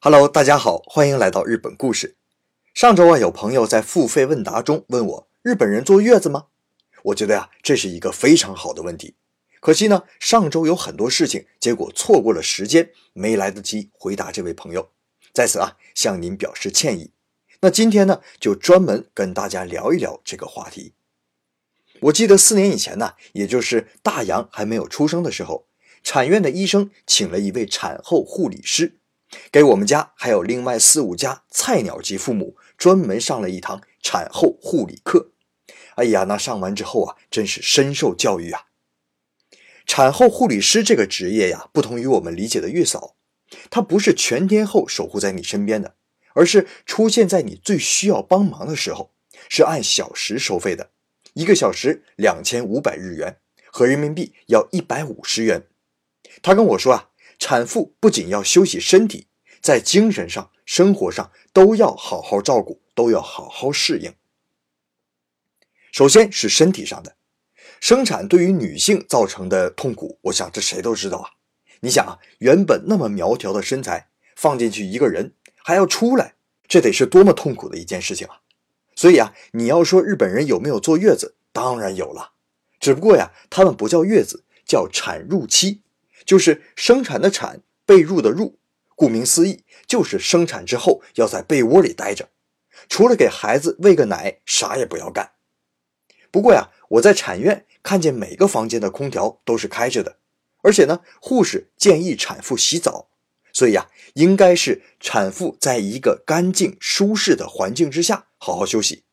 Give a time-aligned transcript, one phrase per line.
[0.00, 2.14] Hello，大家好，欢迎来到日本故事。
[2.72, 6.46] 上周啊，有朋友在付费问答中问我：日本人坐月子吗？
[7.06, 9.16] 我觉得呀，这是一个非常好的问题。
[9.58, 14.88] 可惜呢，上周有很多事情，结果错过了时间，没来得及回答这位朋友。
[15.32, 17.10] 在此啊，向您表示歉意。
[17.62, 20.92] 那今天呢，就专门跟大家聊一聊这个话题。
[22.02, 25.66] 我记得四年以前呢，也就是大洋还没有出生的时候，
[26.04, 28.97] 产院的医生请了一位产后护理师。
[29.52, 35.32] 给我们家还有另外四五家菜鸟级父母专门上了一堂产后护理课。
[35.96, 38.66] 哎呀，那上完之后啊，真是深受教育啊！
[39.84, 43.16] 产后护理师这个职业呀，不同于我们理解的月嫂，
[43.68, 45.96] 她不是全天候守护在你身边的，
[46.34, 49.12] 而是出现在你最需要帮忙的时候，
[49.48, 50.90] 是按小时收费的，
[51.34, 53.38] 一个小时两千五百日元，
[53.72, 55.66] 合人民币要一百五十元。
[56.42, 57.10] 她跟我说啊。
[57.40, 59.27] 产妇不仅要休息身体，
[59.60, 64.12] 在精神上、生活上都要好好照顾，都要好好适应。
[65.92, 67.16] 首先是身体上的，
[67.80, 71.30] 生产对于女性造成的痛苦，我想这谁都知道啊。
[71.80, 76.34] 你想啊，原本那么苗条的身材，放进去一个人还要出来，
[76.66, 78.40] 这得是多么痛苦的一件事情啊！
[78.94, 82.32] 所以啊，你要说日本人有没有坐月子，当然有了，
[82.80, 85.82] 只不过呀，他们不叫月子，叫产褥期。
[86.26, 88.52] 就是生产的产，被褥的褥，
[88.98, 92.30] 顾名思义，就是生产之后要在被窝里待着，
[92.88, 95.30] 除了给孩子喂个奶，啥也不要干。
[96.32, 100.16] 不过呀，我在产院看见每个房间的空调都是开着的，
[100.64, 103.08] 而且呢，护士建议产妇洗澡，
[103.52, 109.04] 所以呀，应该是产妇在一个干净舒适的环境之下好好休息。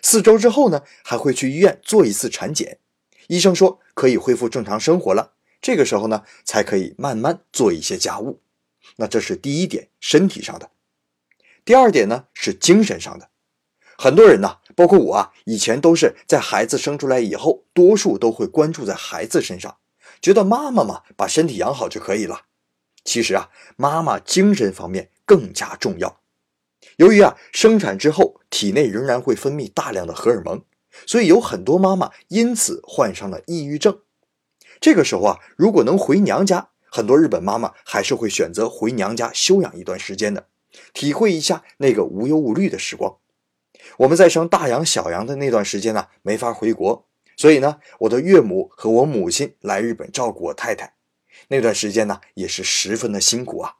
[0.00, 2.78] 四周之后呢，还会去医院做一次产检，
[3.26, 5.32] 医生说可以恢复正常生活了。
[5.60, 8.43] 这个时候呢，才可以慢慢做一些家务。
[8.96, 10.70] 那这是第一点，身体上的。
[11.64, 13.30] 第二点呢，是精神上的。
[13.96, 19.76] 很多人呢，包括我啊，以前都是在孩子生出来以后，多数都会关注在孩子身上，
[20.20, 22.46] 觉得妈妈嘛，把身体养好就可以了。
[23.04, 26.20] 其实啊，妈妈精神方面更加重要。
[26.96, 30.64] 由于啊，生产之后体内仍然会分泌大量的荷尔蒙，
[31.06, 34.00] 所以有很多妈妈因此患上了抑郁症。
[34.80, 40.46] 这个时候啊，如果能回娘家，很多日本妈妈还是会选择回娘家休养一段时间的，
[40.92, 43.18] 体会一下那个无忧无虑的时光。
[43.96, 50.94] 我们在生大洋、小洋的那段时间呢，没法回国，所以呢，我的岳母和我母亲来日本照顾我太太，
[51.48, 53.74] 那段时间呢，也是十分的辛苦啊。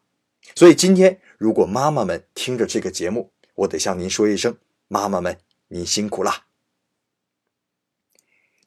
[0.56, 4.56] 所以今天，如果妈妈们听着这个节目，我得向您说一声，
[4.88, 5.38] 妈妈们，
[5.68, 6.46] 您辛苦啦。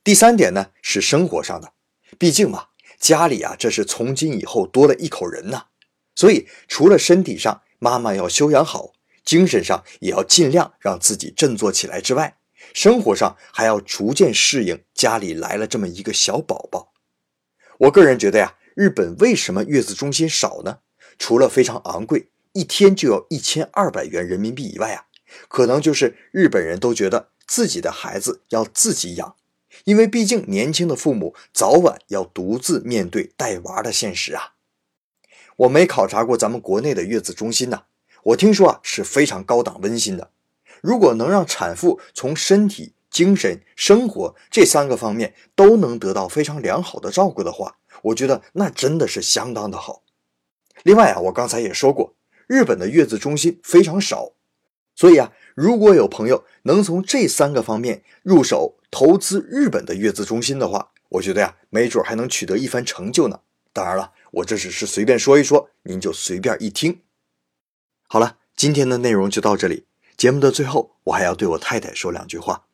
[0.06, 1.74] 第三点呢，是生活上的。
[2.18, 2.68] 毕竟嘛，
[3.00, 5.66] 家里啊，这是从今以后多了一口人呐，
[6.16, 8.94] 所以除了身体上妈妈要休养好，
[9.24, 12.38] 精神上也要尽量让自己振作起来之外，
[12.74, 16.92] 生活上还要逐渐适应家里来了这么一个小宝宝。
[17.78, 20.80] 我个人觉得呀，日本为什么月子中心少呢？
[21.20, 25.06] 除了非常昂贵，一天就要一千二百元人民币以外啊，
[25.48, 29.36] 可能就是日本人都觉得自己的孩子要自己养。
[29.86, 34.54] 因为毕竟年轻的父母早晚要独自面对带娃的现实啊。
[35.58, 37.84] 我没考察过咱们国内的月子中心呐，
[38.24, 40.32] 我听说啊是非常高档温馨的。
[40.82, 50.04] 如果能让产妇从身体、精神、生活这三个方面都能得到非常良好的照顾的话，我觉得那真的是相当的好。
[50.84, 52.14] 另外啊，我刚才也说过，
[52.46, 54.34] 日本的月子中心非常少，
[54.96, 58.76] 所以啊，如果有朋友能从这三个方面入手。
[58.90, 63.42] 投资日本的月子中心的话，我觉得呀，没准还能取得一番成就呢。
[63.74, 67.02] 当然了，我这只是随便说一说，您就随便一听。
[68.08, 69.86] 好了，今天的内容就到这里。
[70.16, 72.68] 节目的最后，我还要对我太太说两句话。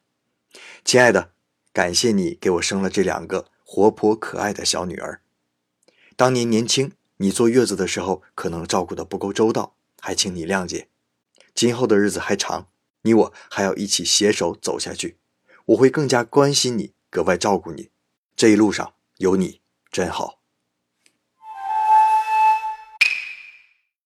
[0.85, 1.31] 亲爱的，
[1.73, 5.21] 感谢你给我生了这两个活泼可爱的小女儿。
[6.15, 10.87] 当年年轻，你坐月子的时候可能照顾的不够周到，还请你谅解。
[11.55, 12.67] 今后的日子还长，
[13.03, 15.17] 你我还要一起携手走下去。
[15.67, 17.89] 我会更加关心你，格外照顾你。
[18.35, 20.42] 这一路上有你真好。